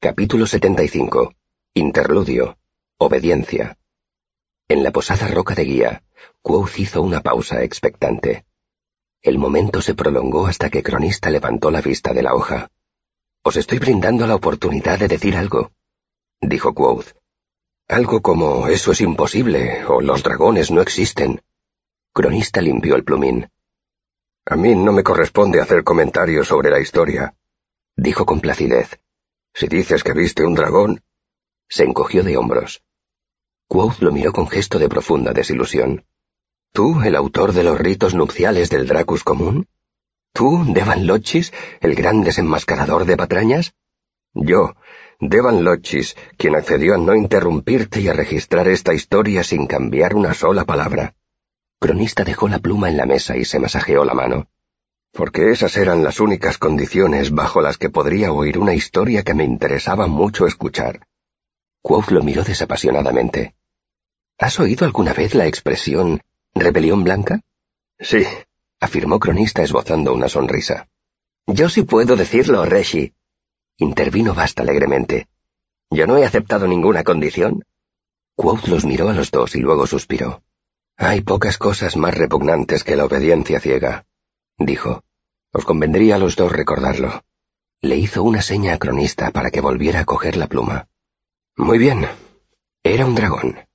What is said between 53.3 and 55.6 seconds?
y se masajeó la mano. Porque